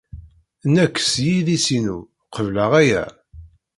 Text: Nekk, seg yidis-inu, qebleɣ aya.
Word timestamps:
Nekk, 0.73 0.95
seg 1.01 1.25
yidis-inu, 1.31 1.97
qebleɣ 2.33 2.71
aya. 2.81 3.03